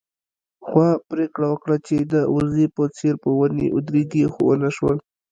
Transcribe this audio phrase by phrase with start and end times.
[0.69, 4.97] غوا پرېکړه وکړه چې د وزې په څېر په ونې ودرېږي، خو ونه شول